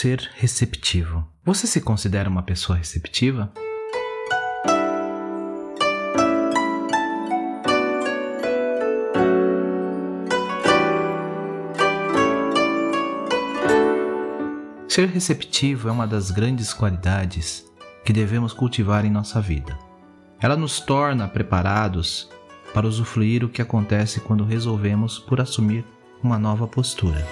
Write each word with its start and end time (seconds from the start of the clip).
Ser 0.00 0.30
receptivo. 0.36 1.28
Você 1.44 1.66
se 1.66 1.78
considera 1.78 2.30
uma 2.30 2.42
pessoa 2.42 2.78
receptiva? 2.78 3.52
Ser 14.88 15.06
receptivo 15.10 15.90
é 15.90 15.92
uma 15.92 16.06
das 16.06 16.30
grandes 16.30 16.72
qualidades 16.72 17.70
que 18.02 18.14
devemos 18.14 18.54
cultivar 18.54 19.04
em 19.04 19.10
nossa 19.10 19.38
vida. 19.38 19.78
Ela 20.40 20.56
nos 20.56 20.80
torna 20.80 21.28
preparados 21.28 22.30
para 22.72 22.86
usufruir 22.86 23.44
o 23.44 23.50
que 23.50 23.60
acontece 23.60 24.18
quando 24.20 24.44
resolvemos 24.44 25.18
por 25.18 25.42
assumir 25.42 25.84
uma 26.22 26.38
nova 26.38 26.66
postura. 26.66 27.22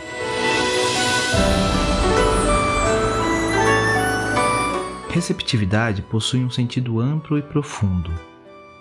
Receptividade 5.11 6.03
possui 6.03 6.45
um 6.45 6.51
sentido 6.51 7.01
amplo 7.01 7.39
e 7.39 7.42
profundo, 7.42 8.12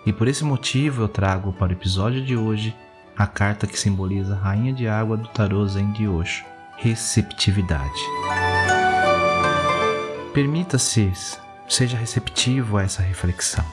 e 0.04 0.12
por 0.12 0.28
esse 0.28 0.44
motivo 0.44 1.02
eu 1.02 1.08
trago 1.08 1.54
para 1.54 1.70
o 1.70 1.72
episódio 1.72 2.22
de 2.22 2.36
hoje 2.36 2.76
a 3.16 3.26
carta 3.26 3.66
que 3.66 3.78
simboliza 3.78 4.34
a 4.34 4.38
Rainha 4.38 4.72
de 4.72 4.86
Água 4.86 5.16
do 5.16 5.26
Tarô 5.28 5.66
Zen 5.66 5.90
de 5.92 6.06
Osho, 6.06 6.44
receptividade. 6.76 8.00
Permita-se, 10.34 11.10
seja 11.66 11.96
receptivo 11.96 12.76
a 12.76 12.82
essa 12.82 13.02
reflexão. 13.02 13.64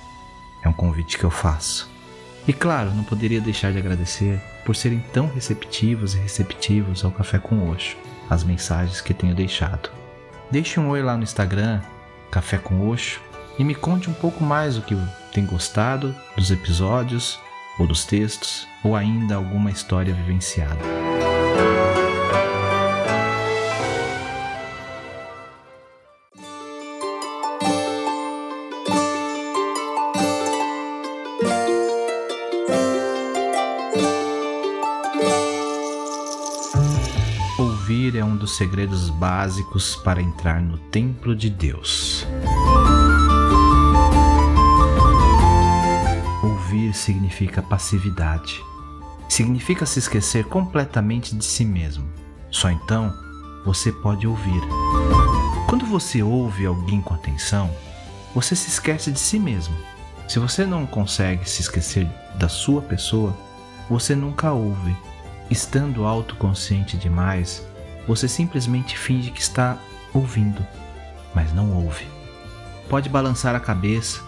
É 0.64 0.70
um 0.70 0.74
convite 0.74 1.18
que 1.18 1.26
eu 1.26 1.30
faço. 1.30 1.90
E 2.48 2.54
claro, 2.54 2.92
não 2.92 3.04
poderia 3.04 3.42
deixar 3.42 3.74
de 3.74 3.80
agradecer 3.80 4.42
por 4.66 4.76
serem 4.76 5.04
tão 5.14 5.28
receptivos 5.28 6.16
e 6.16 6.20
receptivos 6.20 7.04
ao 7.04 7.12
Café 7.12 7.38
com 7.38 7.70
Osho, 7.70 7.98
as 8.30 8.44
mensagens 8.44 9.02
que 9.02 9.14
tenho 9.14 9.36
deixado. 9.36 9.92
Deixe 10.50 10.80
um 10.80 10.90
oi 10.90 11.04
lá 11.04 11.18
no 11.18 11.24
Instagram 11.24 11.82
Café 12.36 12.58
com 12.58 12.90
Oxo 12.90 13.22
e 13.58 13.64
me 13.64 13.74
conte 13.74 14.10
um 14.10 14.14
pouco 14.14 14.44
mais 14.44 14.78
o 14.78 14.82
que 14.82 14.94
tem 15.32 15.46
gostado 15.46 16.14
dos 16.36 16.52
episódios 16.52 17.40
ou 17.80 17.88
dos 17.88 18.04
textos 18.04 18.68
ou 18.84 18.94
ainda 18.94 19.36
alguma 19.36 19.72
história 19.72 20.14
vivenciada. 20.14 21.15
Segredos 38.56 39.10
básicos 39.10 39.96
para 39.98 40.22
entrar 40.22 40.62
no 40.62 40.78
templo 40.78 41.36
de 41.36 41.50
Deus. 41.50 42.26
Ouvir 46.42 46.94
significa 46.94 47.62
passividade. 47.62 48.60
Significa 49.28 49.86
se 49.86 50.00
esquecer 50.00 50.46
completamente 50.46 51.36
de 51.36 51.44
si 51.44 51.66
mesmo. 51.66 52.08
Só 52.50 52.70
então 52.70 53.14
você 53.66 53.92
pode 53.92 54.26
ouvir. 54.26 54.62
Quando 55.68 55.86
você 55.86 56.24
ouve 56.24 56.66
alguém 56.66 57.02
com 57.02 57.14
atenção, 57.14 57.70
você 58.34 58.56
se 58.56 58.70
esquece 58.70 59.12
de 59.12 59.20
si 59.20 59.38
mesmo. 59.38 59.76
Se 60.30 60.40
você 60.40 60.66
não 60.66 60.86
consegue 60.86 61.50
se 61.50 61.62
esquecer 61.62 62.08
da 62.36 62.48
sua 62.48 62.82
pessoa, 62.82 63.36
você 63.90 64.16
nunca 64.16 64.54
ouve. 64.54 64.96
Estando 65.50 66.06
autoconsciente 66.06 66.98
demais, 66.98 67.66
você 68.08 68.28
simplesmente 68.28 68.98
finge 68.98 69.32
que 69.32 69.42
está 69.42 69.78
ouvindo, 70.14 70.66
mas 71.34 71.54
não 71.54 71.74
ouve. 71.74 72.06
Pode 72.90 73.10
balançar 73.10 73.56
a 73.56 73.60
cabeça, 73.60 74.22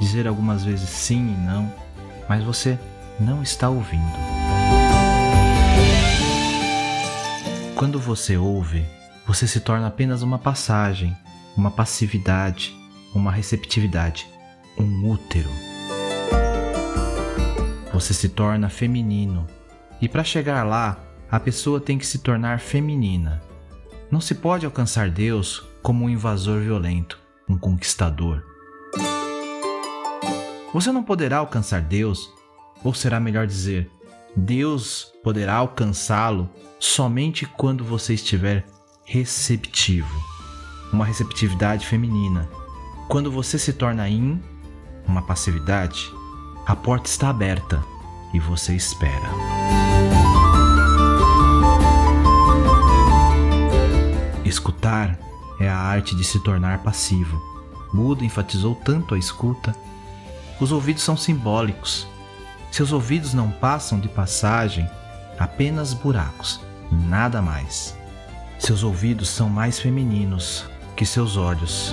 dizer 0.00 0.26
algumas 0.26 0.64
vezes 0.64 0.88
sim 0.88 1.32
e 1.32 1.36
não, 1.46 1.72
mas 2.28 2.42
você 2.44 2.78
não 3.18 3.42
está 3.42 3.68
ouvindo. 3.68 4.16
Quando 7.76 7.98
você 7.98 8.36
ouve, 8.36 8.86
você 9.26 9.46
se 9.46 9.60
torna 9.60 9.88
apenas 9.88 10.22
uma 10.22 10.38
passagem, 10.38 11.16
uma 11.56 11.70
passividade, 11.70 12.74
uma 13.14 13.32
receptividade, 13.32 14.26
um 14.78 15.10
útero. 15.10 15.50
Você 17.92 18.14
se 18.14 18.28
torna 18.28 18.68
feminino, 18.68 19.46
e 20.00 20.08
para 20.08 20.24
chegar 20.24 20.64
lá, 20.64 20.98
a 21.30 21.40
pessoa 21.40 21.80
tem 21.80 21.98
que 21.98 22.06
se 22.06 22.18
tornar 22.18 22.60
feminina. 22.60 23.42
Não 24.10 24.20
se 24.20 24.34
pode 24.34 24.64
alcançar 24.64 25.10
Deus 25.10 25.64
como 25.82 26.04
um 26.04 26.10
invasor 26.10 26.60
violento, 26.60 27.18
um 27.48 27.58
conquistador. 27.58 28.42
Você 30.72 30.90
não 30.90 31.02
poderá 31.02 31.38
alcançar 31.38 31.80
Deus, 31.80 32.30
ou 32.82 32.92
será 32.92 33.20
melhor 33.20 33.46
dizer, 33.46 33.90
Deus 34.36 35.12
poderá 35.22 35.54
alcançá-lo 35.54 36.50
somente 36.80 37.46
quando 37.46 37.84
você 37.84 38.14
estiver 38.14 38.66
receptivo. 39.04 40.12
Uma 40.92 41.04
receptividade 41.04 41.86
feminina. 41.86 42.48
Quando 43.08 43.30
você 43.30 43.58
se 43.58 43.72
torna 43.72 44.08
in, 44.08 44.40
uma 45.06 45.22
passividade, 45.22 46.10
a 46.66 46.74
porta 46.74 47.08
está 47.08 47.28
aberta 47.28 47.82
e 48.32 48.40
você 48.40 48.74
espera. 48.74 50.23
Escutar 54.54 55.18
é 55.58 55.68
a 55.68 55.76
arte 55.76 56.14
de 56.14 56.22
se 56.22 56.38
tornar 56.38 56.78
passivo. 56.78 57.42
Buda 57.92 58.24
enfatizou 58.24 58.76
tanto 58.76 59.16
a 59.16 59.18
escuta. 59.18 59.74
Os 60.60 60.70
ouvidos 60.70 61.02
são 61.02 61.16
simbólicos. 61.16 62.06
Seus 62.70 62.92
ouvidos 62.92 63.34
não 63.34 63.50
passam 63.50 63.98
de 63.98 64.08
passagem, 64.08 64.88
apenas 65.40 65.92
buracos, 65.92 66.60
nada 66.88 67.42
mais. 67.42 67.96
Seus 68.56 68.84
ouvidos 68.84 69.28
são 69.28 69.48
mais 69.48 69.80
femininos 69.80 70.64
que 70.96 71.04
seus 71.04 71.36
olhos. 71.36 71.92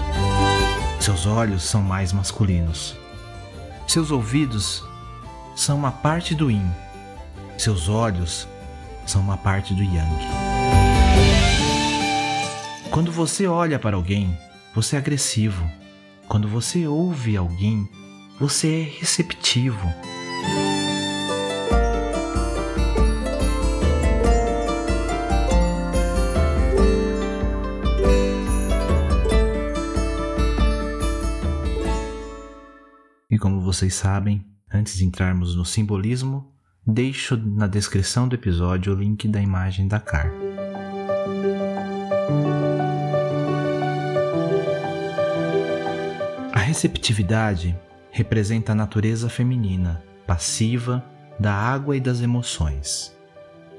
Seus 1.00 1.26
olhos 1.26 1.64
são 1.64 1.82
mais 1.82 2.14
masculinos. 2.14 2.96
Seus 3.88 4.12
ouvidos 4.12 4.84
são 5.56 5.78
uma 5.78 5.92
parte 5.92 6.36
do 6.36 6.52
yin. 6.52 6.70
Seus 7.58 7.90
olhos 7.90 8.48
são 9.08 9.20
uma 9.20 9.38
parte 9.38 9.74
do 9.74 9.82
yang. 9.82 11.01
Quando 12.92 13.10
você 13.10 13.48
olha 13.48 13.80
para 13.80 13.96
alguém, 13.96 14.38
você 14.76 14.98
é 14.98 15.00
agressivo. 15.00 15.66
Quando 16.28 16.46
você 16.46 16.86
ouve 16.86 17.38
alguém, 17.38 17.88
você 18.38 18.82
é 18.82 19.00
receptivo. 19.00 19.88
E 33.30 33.40
como 33.40 33.62
vocês 33.62 33.94
sabem, 33.96 34.46
antes 34.70 34.98
de 34.98 35.06
entrarmos 35.06 35.56
no 35.56 35.64
simbolismo, 35.64 36.54
deixo 36.86 37.38
na 37.38 37.68
descrição 37.68 38.28
do 38.28 38.36
episódio 38.36 38.94
o 38.94 38.98
link 38.98 39.30
da 39.30 39.42
imagem 39.42 39.88
da 39.88 40.02
carta. 40.02 40.51
Receptividade 46.72 47.78
representa 48.12 48.72
a 48.72 48.76
natureza 48.76 49.28
feminina, 49.30 50.02
passiva, 50.26 51.04
da 51.38 51.54
água 51.54 51.98
e 51.98 52.00
das 52.00 52.22
emoções. 52.22 53.14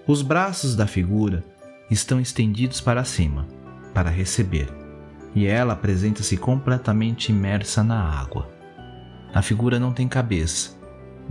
Os 0.07 0.21
braços 0.21 0.77
da 0.77 0.87
figura 0.87 1.43
estão 1.91 2.21
estendidos 2.21 2.83
para 2.83 3.03
cima, 3.03 3.49
para 3.95 4.11
receber, 4.11 4.69
e 5.35 5.47
ela 5.47 5.73
apresenta-se 5.73 6.37
completamente 6.37 7.33
imersa 7.33 7.83
na 7.83 7.99
água. 7.99 8.51
A 9.33 9.41
figura 9.41 9.79
não 9.79 9.95
tem 9.95 10.07
cabeça, 10.07 10.79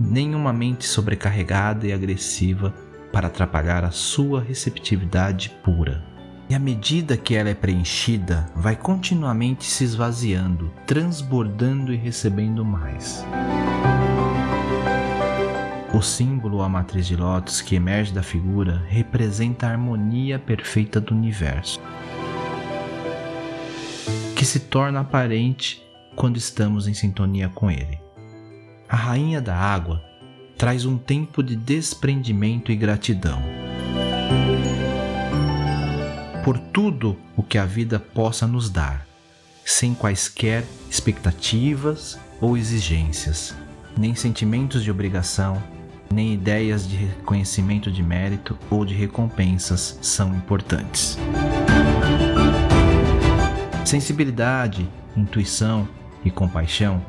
nenhuma 0.00 0.52
mente 0.52 0.84
sobrecarregada 0.84 1.86
e 1.86 1.92
agressiva 1.92 2.74
para 3.12 3.28
atrapalhar 3.28 3.84
a 3.84 3.92
sua 3.92 4.42
receptividade 4.42 5.50
pura. 5.62 6.02
E 6.52 6.54
à 6.54 6.58
medida 6.58 7.16
que 7.16 7.34
ela 7.34 7.48
é 7.48 7.54
preenchida, 7.54 8.46
vai 8.54 8.76
continuamente 8.76 9.64
se 9.64 9.84
esvaziando, 9.84 10.70
transbordando 10.86 11.94
e 11.94 11.96
recebendo 11.96 12.62
mais. 12.62 13.24
O 15.94 16.02
símbolo 16.02 16.58
ou 16.58 16.62
a 16.62 16.68
matriz 16.68 17.06
de 17.06 17.16
lótus 17.16 17.62
que 17.62 17.74
emerge 17.74 18.12
da 18.12 18.22
figura 18.22 18.84
representa 18.86 19.66
a 19.66 19.70
harmonia 19.70 20.38
perfeita 20.38 21.00
do 21.00 21.14
universo, 21.14 21.80
que 24.36 24.44
se 24.44 24.60
torna 24.60 25.00
aparente 25.00 25.82
quando 26.14 26.36
estamos 26.36 26.86
em 26.86 26.92
sintonia 26.92 27.48
com 27.48 27.70
ele. 27.70 27.98
A 28.90 28.96
rainha 28.96 29.40
da 29.40 29.56
água 29.56 30.04
traz 30.58 30.84
um 30.84 30.98
tempo 30.98 31.42
de 31.42 31.56
desprendimento 31.56 32.70
e 32.70 32.76
gratidão 32.76 33.40
por 36.44 36.58
tudo 36.58 37.16
o 37.36 37.42
que 37.42 37.56
a 37.56 37.64
vida 37.64 38.00
possa 38.00 38.46
nos 38.46 38.68
dar, 38.68 39.06
sem 39.64 39.94
quaisquer 39.94 40.64
expectativas 40.90 42.18
ou 42.40 42.56
exigências, 42.56 43.54
nem 43.96 44.14
sentimentos 44.14 44.82
de 44.82 44.90
obrigação, 44.90 45.62
nem 46.12 46.34
ideias 46.34 46.86
de 46.86 46.96
reconhecimento 46.96 47.90
de 47.90 48.02
mérito 48.02 48.58
ou 48.68 48.84
de 48.84 48.92
recompensas 48.92 49.98
são 50.02 50.34
importantes. 50.34 51.16
Sensibilidade, 53.84 54.88
intuição 55.16 55.88
e 56.24 56.30
compaixão 56.30 57.04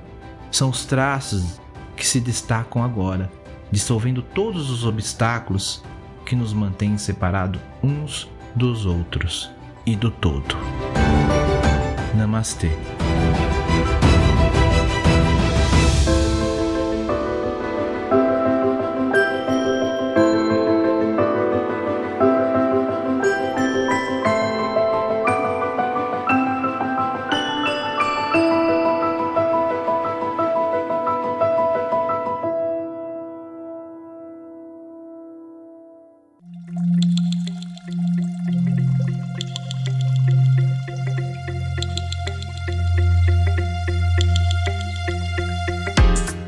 são 0.51 0.69
os 0.69 0.85
traços 0.85 1.59
que 1.95 2.05
se 2.05 2.19
destacam 2.19 2.83
agora, 2.83 3.31
dissolvendo 3.71 4.21
todos 4.21 4.69
os 4.69 4.85
obstáculos 4.85 5.83
que 6.25 6.35
nos 6.35 6.53
mantêm 6.53 6.97
separados 6.97 7.59
uns 7.83 8.29
dos 8.55 8.85
outros 8.85 9.51
e 9.85 9.95
do 9.95 10.11
todo. 10.11 10.55
Namastê. 12.15 12.69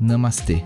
Namastê. 0.00 0.62